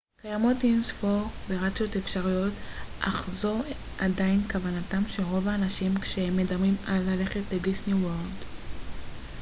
קיימות 0.21 0.63
אינספור 0.63 1.23
וריאציות 1.49 1.95
אפשריות 1.95 2.53
אך 2.99 3.29
זו 3.31 3.55
עדיין 3.99 4.41
כוונתם 4.51 5.03
של 5.07 5.23
רוב 5.23 5.47
האנשים 5.47 5.95
כשהם 5.99 6.37
מדברים 6.37 6.75
על 6.87 7.01
ללכת 7.09 7.41
לדיסני 7.51 7.93
וורלד 7.93 8.43